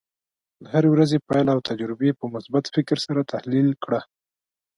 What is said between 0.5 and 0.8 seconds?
د